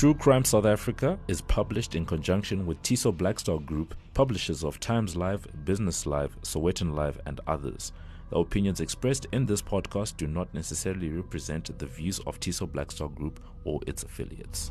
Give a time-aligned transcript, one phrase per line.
[0.00, 5.14] True Crime South Africa is published in conjunction with Tiso Blackstar Group, publishers of Times
[5.14, 7.92] Live, Business Live, Sowetan Live, and others.
[8.30, 13.14] The opinions expressed in this podcast do not necessarily represent the views of Tiso Blackstar
[13.14, 14.70] Group or its affiliates.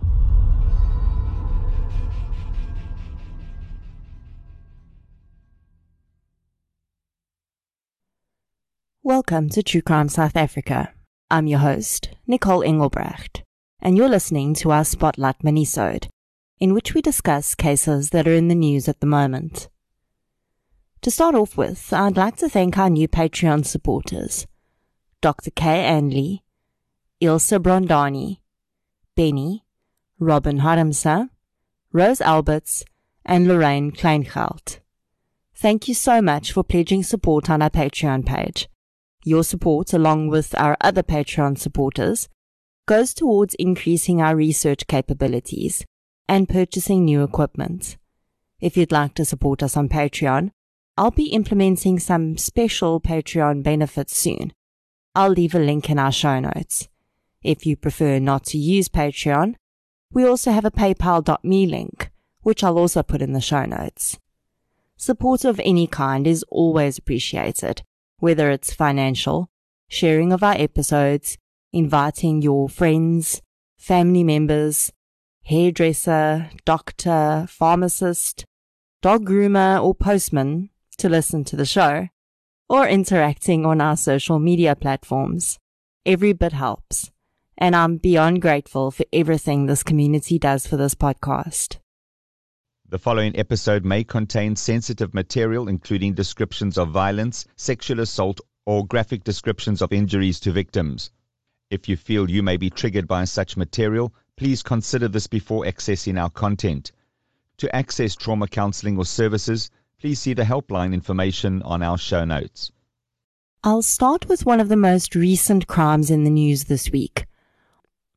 [9.04, 10.92] Welcome to True Crime South Africa.
[11.30, 13.44] I'm your host, Nicole Engelbrecht,
[13.82, 16.08] and you're listening to our Spotlight minisode,
[16.60, 19.70] in which we discuss cases that are in the news at the moment.
[21.02, 24.46] To start off with, I'd like to thank our new Patreon supporters,
[25.22, 25.52] Dr.
[25.52, 25.86] K.
[25.86, 26.44] Anley,
[27.22, 28.40] Ilse Brondani,
[29.16, 29.64] Benny,
[30.20, 31.30] Robin Haramsa,
[31.94, 32.84] Rose Alberts,
[33.26, 34.80] and Lorraine Kleingeld.
[35.56, 38.70] Thank you so much for pledging support on our Patreon page.
[39.24, 42.30] Your support, along with our other Patreon supporters,
[42.90, 45.86] goes towards increasing our research capabilities
[46.28, 47.98] and purchasing new equipment.
[48.60, 50.50] If you'd like to support us on Patreon,
[50.98, 54.54] I'll be implementing some special Patreon benefits soon.
[55.14, 56.90] I'll leave a link in our show notes.
[57.44, 59.54] If you prefer not to use Patreon,
[60.12, 62.10] we also have a paypal.me link,
[62.42, 64.18] which I'll also put in the show notes.
[64.98, 67.84] Support of any kind is always appreciated,
[68.18, 69.52] whether it's financial,
[69.88, 71.38] sharing of our episodes,
[71.72, 73.42] inviting your friends,
[73.78, 74.92] family members,
[75.44, 78.46] hairdresser, doctor, pharmacist,
[79.02, 82.08] dog groomer, or postman to listen to the show,
[82.68, 85.58] or interacting on our social media platforms.
[86.06, 87.12] Every bit helps,
[87.58, 91.78] and I'm beyond grateful for everything this community does for this podcast.
[92.88, 99.24] The following episode may contain sensitive material, including descriptions of violence, sexual assault, or graphic
[99.24, 101.12] descriptions of injuries to victims.
[101.70, 106.20] If you feel you may be triggered by such material, please consider this before accessing
[106.20, 106.92] our content.
[107.58, 109.70] To access trauma counseling or services,
[110.00, 112.72] please see the helpline information on our show notes.
[113.64, 117.28] I'll start with one of the most recent crimes in the news this week.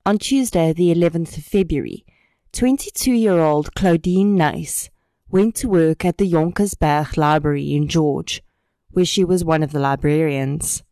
[0.06, 2.06] On Tuesday, the 11th of February,
[2.52, 4.88] 22 year old Claudine Nice
[5.28, 8.42] went to work at the Jonkersberg Library in George,
[8.92, 10.82] where she was one of the librarians.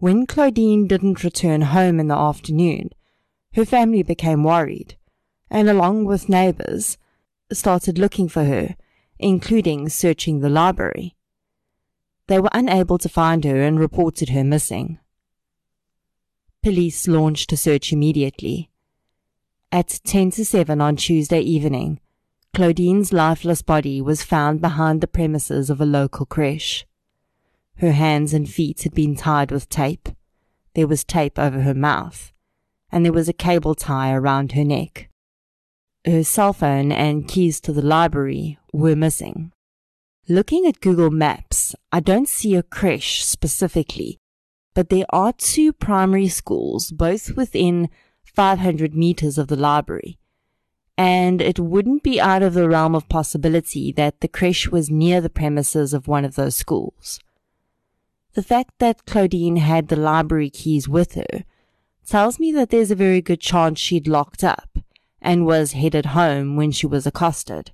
[0.00, 2.90] When Claudine didn't return home in the afternoon,
[3.54, 4.96] her family became worried,
[5.48, 6.98] and along with neighbors,
[7.52, 8.76] started looking for her
[9.20, 11.14] including searching the library.
[12.26, 14.98] They were unable to find her and reported her missing.
[16.62, 18.70] Police launched a search immediately.
[19.72, 22.00] At 10 to 7 on Tuesday evening,
[22.54, 26.86] Claudine's lifeless body was found behind the premises of a local creche.
[27.80, 30.10] Her hands and feet had been tied with tape.
[30.74, 32.30] There was tape over her mouth,
[32.92, 35.08] and there was a cable tie around her neck.
[36.04, 39.52] Her cell phone and keys to the library were missing.
[40.28, 44.18] Looking at Google Maps, I don't see a creche specifically,
[44.74, 47.88] but there are two primary schools, both within
[48.26, 50.18] 500 meters of the library.
[50.98, 55.22] And it wouldn't be out of the realm of possibility that the creche was near
[55.22, 57.20] the premises of one of those schools.
[58.34, 61.44] The fact that Claudine had the library keys with her
[62.06, 64.78] tells me that there's a very good chance she'd locked up
[65.20, 67.72] and was headed home when she was accosted.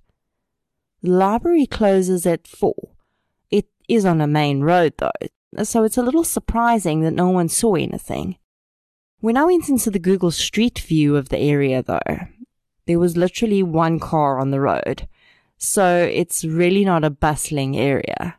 [1.02, 2.74] The library closes at four.
[3.50, 7.48] It is on a main road though, so it's a little surprising that no one
[7.48, 8.36] saw anything.
[9.20, 12.26] When I went into the Google Street View of the area though,
[12.86, 15.06] there was literally one car on the road,
[15.58, 18.38] so it's really not a bustling area.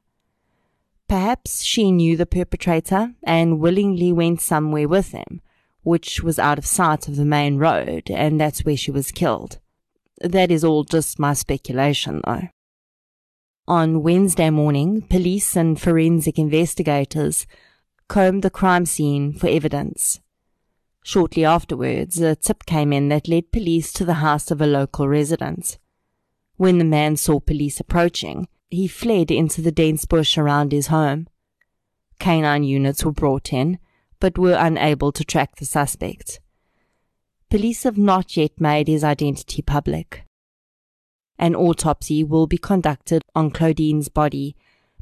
[1.07, 5.41] Perhaps she knew the perpetrator and willingly went somewhere with him,
[5.83, 9.59] which was out of sight of the main road, and that's where she was killed.
[10.19, 12.49] That is all just my speculation, though.
[13.69, 17.45] On Wednesday morning, police and forensic investigators
[18.07, 20.19] combed the crime scene for evidence.
[21.03, 25.07] Shortly afterwards, a tip came in that led police to the house of a local
[25.07, 25.77] resident.
[26.57, 31.27] When the man saw police approaching, he fled into the dense bush around his home.
[32.19, 33.79] Canine units were brought in,
[34.19, 36.39] but were unable to track the suspect.
[37.49, 40.25] Police have not yet made his identity public.
[41.39, 44.55] An autopsy will be conducted on Claudine's body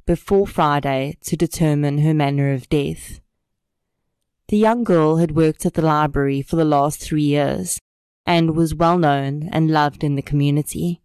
[0.06, 3.20] before Friday to determine her manner of death.
[4.50, 7.80] The young girl had worked at the library for the last three years
[8.28, 11.02] and was well known and loved in the community.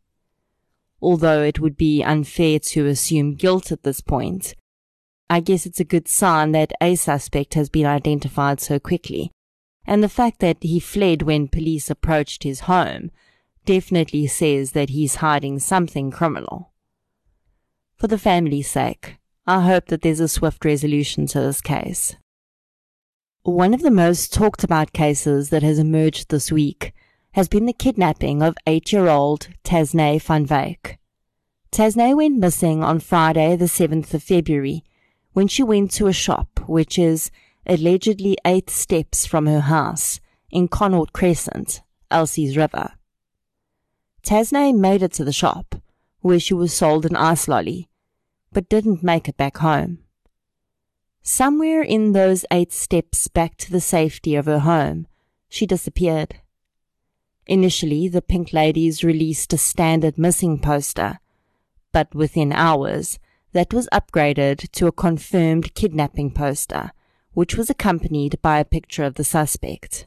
[1.02, 4.54] Although it would be unfair to assume guilt at this point,
[5.30, 9.30] I guess it's a good sign that a suspect has been identified so quickly,
[9.86, 13.10] and the fact that he fled when police approached his home
[13.64, 16.72] definitely says that he's hiding something criminal.
[17.96, 22.16] For the family's sake, I hope that there's a swift resolution to this case.
[23.42, 26.92] One of the most talked about cases that has emerged this week
[27.32, 30.98] has been the kidnapping of eight year old Tazne van Wyk.
[31.70, 34.82] Tazne went missing on Friday, the 7th of February,
[35.32, 37.30] when she went to a shop which is
[37.66, 40.18] allegedly eight steps from her house
[40.50, 42.94] in Connaught Crescent, Elsies River.
[44.24, 45.76] Tazne made it to the shop,
[46.20, 47.88] where she was sold an ice lolly,
[48.52, 50.00] but didn't make it back home.
[51.22, 55.06] Somewhere in those eight steps back to the safety of her home,
[55.48, 56.40] she disappeared.
[57.50, 61.18] Initially, the Pink Ladies released a standard missing poster,
[61.90, 63.18] but within hours,
[63.50, 66.92] that was upgraded to a confirmed kidnapping poster,
[67.32, 70.06] which was accompanied by a picture of the suspect.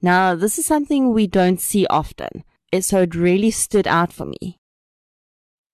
[0.00, 2.44] Now, this is something we don't see often,
[2.78, 4.60] so it really stood out for me.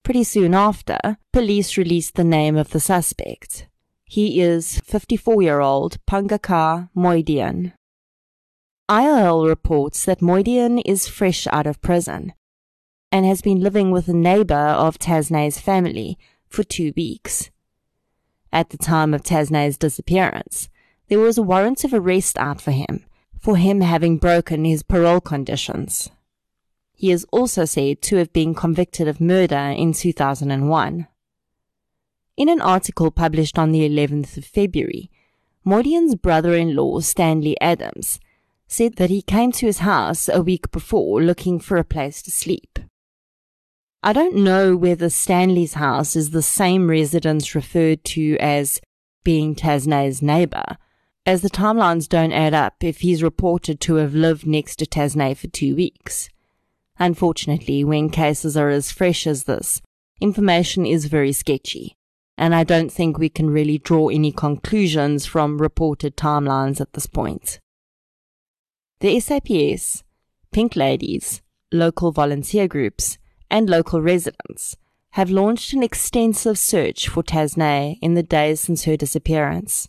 [0.02, 0.98] Pretty soon after,
[1.30, 3.68] police released the name of the suspect.
[4.06, 7.74] He is 54 year old Pangkaer Moyhdian.
[8.88, 12.32] IOL reports that Moyhdian is fresh out of prison
[13.12, 16.16] and has been living with a neighbor of Tazne's family
[16.48, 17.50] for two weeks.
[18.50, 20.70] At the time of Tazne's disappearance,
[21.08, 23.04] there was a warrant of arrest out for him
[23.38, 26.10] for him having broken his parole conditions.
[26.92, 31.06] He is also said to have been convicted of murder in 2001.
[32.36, 35.10] In an article published on the 11th of February,
[35.64, 38.18] Moyhdian's brother-in-law, Stanley Adams,
[38.68, 42.30] said that he came to his house a week before looking for a place to
[42.30, 42.78] sleep.
[44.02, 48.80] I don't know whether Stanley's house is the same residence referred to as
[49.24, 50.76] being Tazne's neighbor,
[51.26, 55.36] as the timelines don't add up if he's reported to have lived next to Tazne
[55.36, 56.28] for two weeks.
[56.98, 59.82] Unfortunately, when cases are as fresh as this,
[60.20, 61.96] information is very sketchy
[62.38, 67.06] and I don't think we can really draw any conclusions from reported timelines at this
[67.06, 67.58] point.
[69.00, 70.02] The SAPS,
[70.50, 71.40] Pink Ladies,
[71.70, 73.16] local volunteer groups,
[73.48, 74.76] and local residents
[75.10, 79.88] have launched an extensive search for Tazne in the days since her disappearance.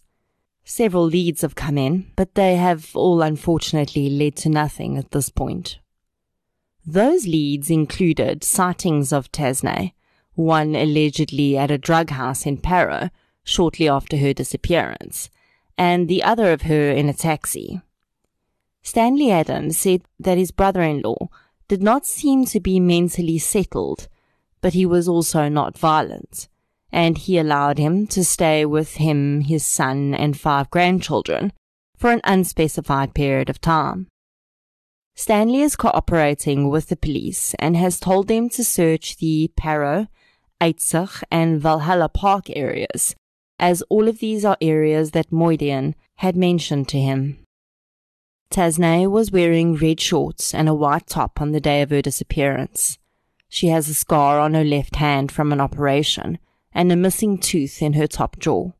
[0.64, 5.30] Several leads have come in, but they have all unfortunately led to nothing at this
[5.30, 5.80] point.
[6.86, 9.94] Those leads included sightings of Tazne,
[10.36, 13.10] one allegedly at a drug house in Parow
[13.44, 15.32] shortly after her disappearance,
[15.80, 17.82] and the other of her in a taxi.
[18.90, 21.28] Stanley Adams said that his brother-in-law
[21.68, 24.08] did not seem to be mentally settled,
[24.62, 26.48] but he was also not violent,
[26.92, 31.54] and he allowed him to stay with him, his son, and five grandchildren
[31.98, 34.08] for an unspecified period of time.
[35.16, 40.08] Stanley is cooperating with the police and has told them to search the Parow
[40.60, 43.16] Uitsig, and Valhalla Park areas,
[43.60, 47.46] as all of these are areas that Moyhdian had mentioned to him.
[48.52, 52.98] Tazne was wearing red shorts and a white top on the day of her disappearance.
[53.48, 56.40] She has a scar on her left hand from an operation
[56.74, 58.72] and a missing tooth in her top jaw.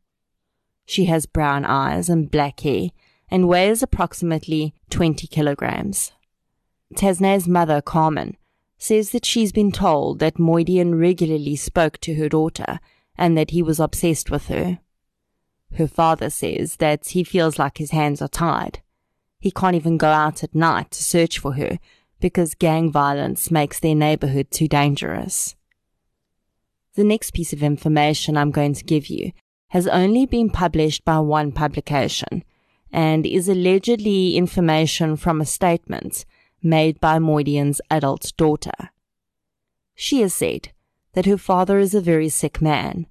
[0.86, 2.90] She has brown eyes and black hair
[3.30, 6.14] and weighs approximately 20 kilograms.
[6.96, 8.38] Tazne's mother, Carmen,
[8.80, 12.80] says that she's been told that Moyhdian regularly spoke to her daughter
[13.16, 14.80] and that he was obsessed with her.
[15.78, 18.82] Her father says that he feels like his hands are tied.
[19.40, 21.80] He can't even go out at night to search for her
[22.20, 25.56] because gang violence makes their neighborhood too dangerous.
[26.96, 29.32] The next piece of information I'm going to give you
[29.70, 32.44] has only been published by one publication
[32.92, 36.26] and is allegedly information from a statement
[36.62, 38.90] made by Moyhdian's adult daughter.
[39.96, 40.70] She has said
[41.14, 43.06] that her father is a very sick man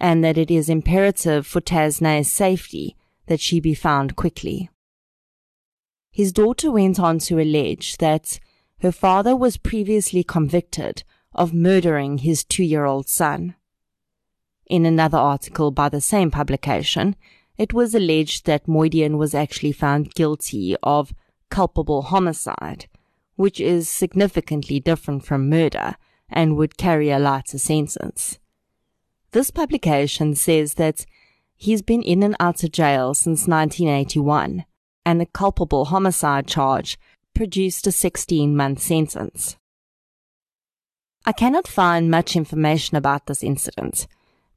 [0.00, 4.70] and that it is imperative for Tazne's safety that she be found quickly.
[6.16, 8.40] His daughter went on to allege that
[8.80, 11.02] her father was previously convicted
[11.34, 13.54] of murdering his two year old son.
[14.64, 17.16] In another article by the same publication,
[17.58, 21.12] it was alleged that Moyhdian was actually found guilty of
[21.50, 22.86] culpable homicide,
[23.34, 25.96] which is significantly different from murder
[26.30, 28.38] and would carry a lighter sentence.
[29.32, 31.04] This publication says that
[31.56, 34.64] he's been in and out of jail since 1981,
[35.06, 36.98] and the culpable homicide charge
[37.32, 39.56] produced a 16 month sentence.
[41.24, 44.08] I cannot find much information about this incident,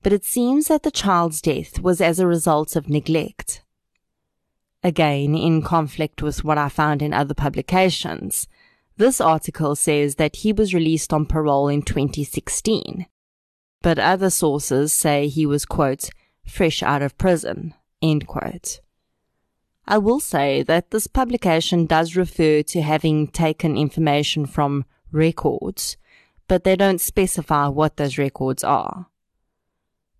[0.01, 3.63] but it seems that the child's death was as a result of neglect.
[4.83, 8.47] Again, in conflict with what I found in other publications,
[8.97, 13.05] this article says that he was released on parole in 2016.
[13.81, 16.09] But other sources say he was, quote,
[16.45, 18.79] fresh out of prison, end quote.
[19.91, 25.97] I will say that this publication does refer to having taken information from records,
[26.47, 29.07] but they don't specify what those records are.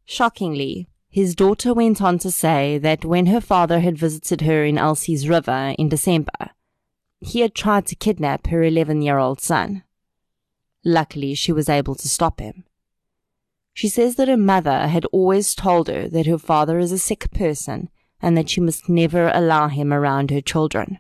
[0.06, 4.80] Shockingly, his daughter went on to say that when her father had visited her in
[4.80, 6.50] Elsies River in December,
[7.22, 9.84] he had tried to kidnap her 11 year old son.
[10.84, 12.64] Luckily, she was able to stop him.
[13.76, 17.30] She says that her mother had always told her that her father is a sick
[17.30, 17.90] person
[18.22, 21.00] and that she must never allow him around her children.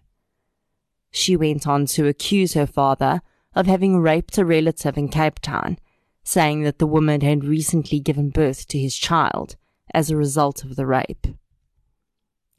[1.11, 3.21] She went on to accuse her father
[3.55, 5.79] of having raped a relative in Cape Town,
[6.23, 9.55] saying that the woman had recently given birth to his child
[9.93, 11.27] as a result of the rape.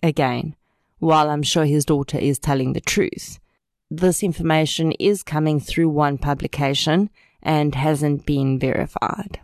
[0.03, 0.57] Again,
[0.99, 3.39] while I'm sure his daughter is telling the truth,
[3.91, 7.11] this information is coming through one publication
[7.43, 9.41] and hasn't been verified.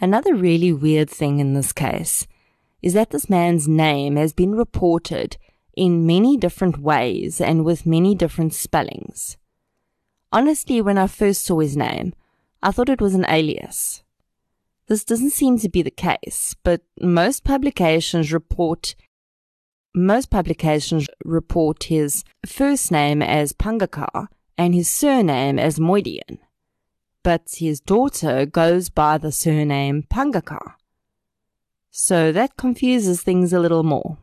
[0.00, 2.26] Another really weird thing in this case
[2.82, 5.36] is that this man's name has been reported
[5.76, 9.36] in many different ways and with many different spellings.
[10.32, 12.14] Honestly, when I first saw his name,
[12.62, 14.02] I thought it was an alias.
[14.88, 18.94] This doesn't seem to be the case, but most publications report
[19.94, 26.38] most publications report his first name as Pangkaer and his surname as Moyhdian.
[27.22, 30.74] But his daughter goes by the surname Pangkaer.
[31.90, 34.18] So that confuses things a little more.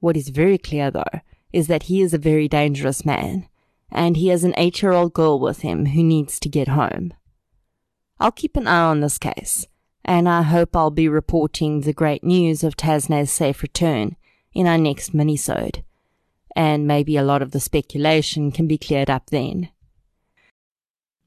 [0.00, 1.20] What is very clear though
[1.52, 3.48] is that he is a very dangerous man,
[3.90, 7.14] and he has an eight year old girl with him who needs to get home.
[8.20, 9.66] I'll keep an eye on this case,
[10.04, 14.16] and I hope I'll be reporting the great news of Tazne's safe return
[14.52, 15.82] in our next minisode,
[16.56, 19.70] and maybe a lot of the speculation can be cleared up then.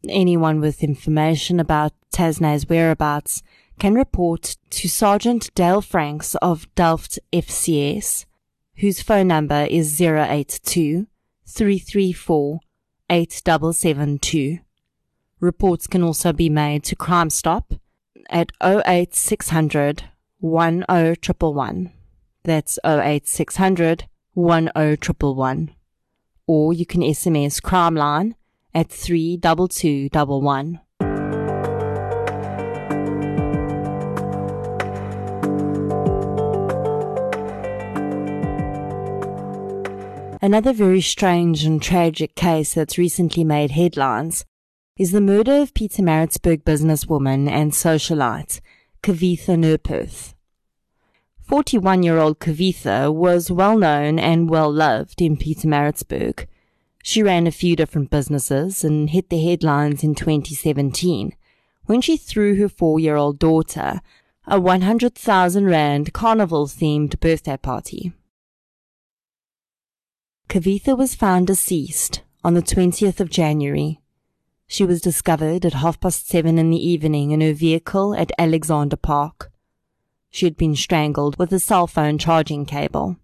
[0.09, 3.41] Anyone with information about Tazne's whereabouts
[3.81, 8.25] can report to Sergeant Dale Franks of Delft FCS,
[8.75, 11.07] whose phone number is 082
[11.47, 12.59] 334
[13.09, 14.59] 8772.
[15.39, 17.73] Reports can also be made to Crime Stop
[18.29, 20.03] at 08600
[20.43, 21.91] 10111.
[22.43, 25.75] That's 08600 10111.
[26.45, 28.35] Or you can SMS Crime Line
[28.75, 30.81] at 32211.
[40.43, 44.43] Another very strange and tragic case that's recently made headlines
[44.97, 48.59] is the murder of Pietermaritzburg businesswoman and socialite
[49.03, 50.33] Kavitha Nurperth.
[51.43, 56.47] 41 year old Kavitha was well known and well loved in Pietermaritzburg.
[57.03, 61.35] She ran a few different businesses and hit the headlines in 2017
[61.85, 64.01] when she threw her four year old daughter
[64.47, 68.13] a 100,000 Rand carnival themed birthday party.
[70.51, 74.01] Kavitha was found deceased on the 20th of January
[74.67, 78.97] she was discovered at half past seven in the evening in her vehicle at Alexandra
[78.97, 79.49] Park.
[80.29, 83.15] She had been strangled with a cell phone charging cable.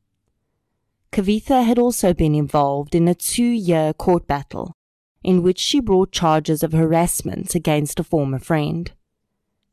[1.12, 4.74] Kavitha had also been involved in a two-year court battle
[5.22, 8.94] in which she brought charges of harassment against a former friend.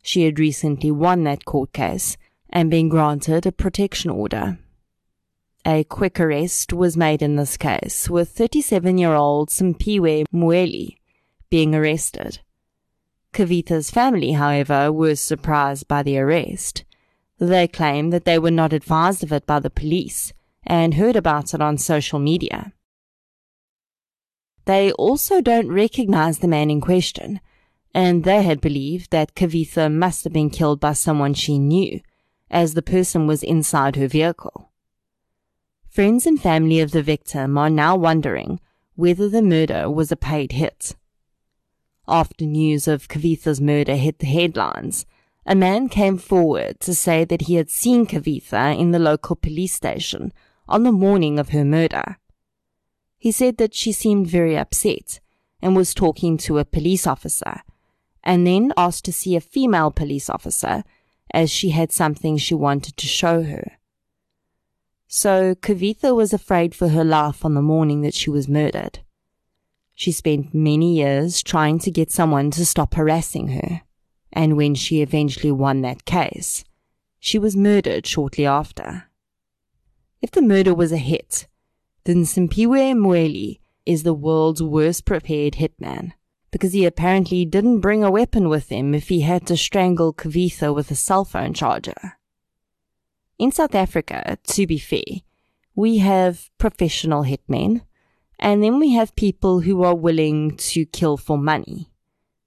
[0.02, 2.16] She had recently won that court case
[2.50, 4.58] and been granted a protection order.
[5.66, 10.98] A quick arrest was made in this case with 37-year-old Simphiwe Mweli,
[11.48, 12.40] being arrested.
[13.32, 16.84] Kavitha's family, however, was surprised by the arrest.
[17.38, 20.34] They claim that they were not advised of it by the police
[20.66, 22.74] and heard about it on social media.
[24.66, 27.40] They also don't recognize the man in question,
[27.94, 32.00] and they had believed that Kavitha must have been killed by someone she knew,
[32.50, 34.70] as the person was inside her vehicle.
[35.94, 38.58] Friends and family of the victim are now wondering
[38.96, 40.96] whether the murder was a paid hit.
[42.08, 45.06] After news of Kavitha's murder hit the headlines,
[45.46, 49.72] a man came forward to say that he had seen Kavitha in the local police
[49.72, 50.32] station
[50.68, 52.18] on the morning of her murder.
[53.16, 55.20] He said that she seemed very upset
[55.62, 57.60] and was talking to a police officer,
[58.24, 60.82] and then asked to see a female police officer
[61.32, 63.78] as she had something she wanted to show her.
[65.16, 68.98] So Kavitha was afraid for her life on the morning that she was murdered.
[69.94, 73.82] She spent many years trying to get someone to stop harassing her,
[74.32, 76.64] and when she eventually won that case,
[77.20, 79.04] she was murdered shortly after.
[80.20, 81.46] If the murder was a hit,
[82.02, 86.10] then Simphiwe Mweli is the world's worst prepared hitman
[86.50, 90.74] because he apparently didn't bring a weapon with him if he had to strangle Kavitha
[90.74, 92.18] with a cell phone charger.
[93.44, 95.20] In South Africa, to be fair,
[95.74, 97.82] we have professional hitmen,
[98.38, 101.92] and then we have people who are willing to kill for money.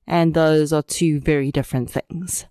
[0.07, 2.47] And those are two very different things.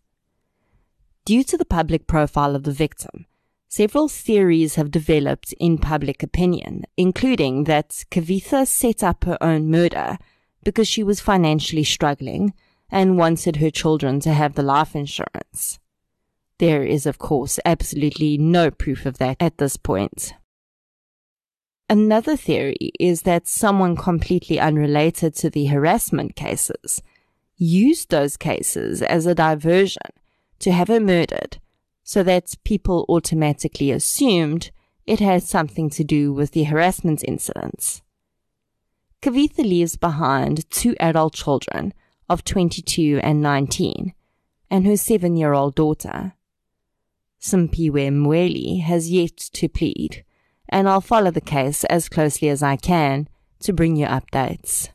[1.24, 3.26] Due to the public profile of the victim,
[3.66, 10.18] several theories have developed in public opinion, including that Kavitha set up her own murder
[10.62, 12.54] because she was financially struggling
[12.92, 15.80] and wanted her children to have the life insurance.
[16.58, 20.32] There is, of course, absolutely no proof of that at this point.
[21.88, 27.02] Another theory is that someone completely unrelated to the harassment cases
[27.56, 30.10] used those cases as a diversion
[30.58, 31.58] to have her murdered
[32.02, 34.70] so that people automatically assumed
[35.06, 38.02] it had something to do with the harassment incidents.
[39.22, 41.92] Kavitha leaves behind two adult children
[42.28, 44.12] of 22 and 19
[44.70, 46.34] and her seven year old daughter.
[47.46, 50.24] Simphiwe Mweli has yet to plead,
[50.68, 53.28] and I'll follow the case as closely as I can
[53.60, 54.88] to bring you updates.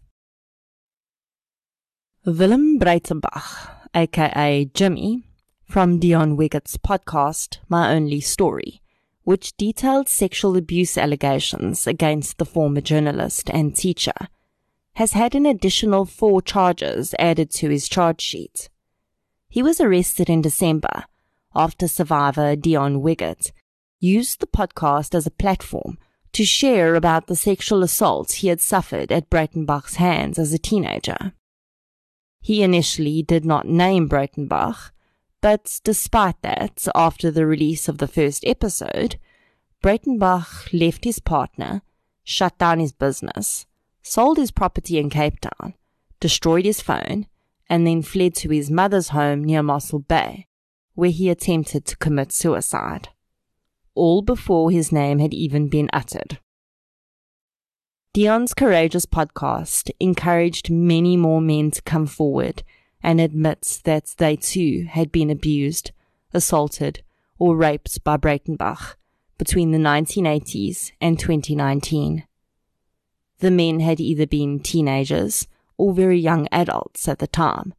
[2.25, 5.23] Willem Breitenbach, aka Jimmy,
[5.63, 8.81] from Deon Wiggett's podcast, My Only Story,
[9.23, 14.27] which detailed sexual abuse allegations against the former journalist and teacher,
[14.95, 18.67] has had an additional four charges added to his charge sheet.
[19.47, 21.05] He was arrested in December
[21.55, 23.51] after survivor Deon Wiggett
[23.99, 25.97] used the podcast as a platform
[26.33, 31.33] to share about the sexual assaults he had suffered at Breitenbach's hands as a teenager.
[32.41, 34.91] He initially did not name Breitenbach,
[35.41, 39.17] but despite that, after the release of the first episode,
[39.83, 41.81] Breitenbach left his partner,
[42.23, 43.65] shut down his business,
[44.01, 45.73] sold his property in Cape Town,
[46.19, 47.27] destroyed his phone,
[47.69, 50.47] and then fled to his mother's home near Mossel Bay,
[51.01, 53.09] where he attempted to commit suicide.
[53.95, 56.37] All before his name had even been uttered.
[58.13, 62.61] Deon's Courageous podcast encouraged many more men to come forward
[63.01, 65.89] and admit that they too had been abused,
[66.35, 67.01] assaulted,
[67.39, 68.93] or raped by Breitenbach
[69.39, 72.27] between the 1980s and 2019.
[73.39, 75.47] The men had either been teenagers
[75.79, 77.73] or very young adults at the time,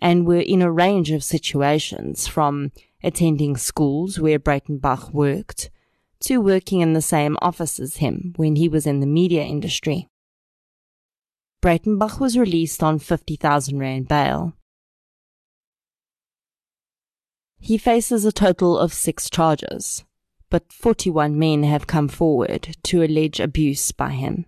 [0.00, 5.70] and were in a range of situations from attending schools where Breitenbach worked
[6.20, 10.08] to working in the same office as him when he was in the media industry.
[11.62, 14.54] Breitenbach was released on 50,000 Rand bail.
[17.58, 20.04] He faces a total of six charges,
[20.50, 24.46] but 41 men have come forward to allege abuse by him.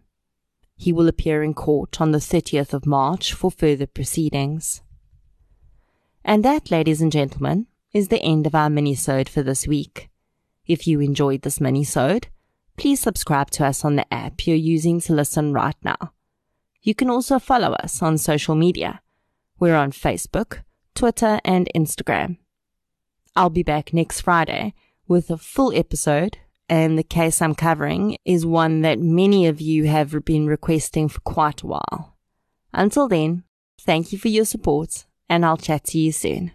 [0.76, 4.82] He will appear in court on the 30th of March for further proceedings.
[6.28, 10.10] And that, ladies and gentlemen, is the end of our mini-sode for this week.
[10.66, 12.28] If you enjoyed this mini-sode,
[12.76, 16.12] please subscribe to us on the app you're using to listen right now.
[16.82, 19.00] You can also follow us on social media.
[19.58, 20.64] We're on Facebook,
[20.94, 22.36] Twitter, and Instagram.
[23.34, 24.74] I'll be back next Friday
[25.06, 26.36] with a full episode,
[26.68, 31.20] and the case I'm covering is one that many of you have been requesting for
[31.20, 32.18] quite a while.
[32.74, 33.44] Until then,
[33.80, 36.52] thank you for your support, and I'll chat to you soon.